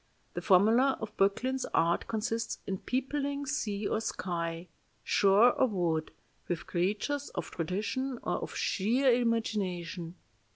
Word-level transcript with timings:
The 0.33 0.41
formula 0.41 0.97
of 0.99 1.15
Böcklin's 1.15 1.63
art 1.75 2.07
consists 2.07 2.57
in 2.65 2.79
peopling 2.79 3.45
sea 3.45 3.85
or 3.85 4.01
sky, 4.01 4.67
shore 5.03 5.51
or 5.53 5.67
wood, 5.67 6.09
with 6.47 6.65
creatures 6.65 7.29
of 7.35 7.51
tradition 7.51 8.17
or 8.23 8.37
of 8.39 8.55
sheer 8.55 9.11
imagination. 9.13 10.15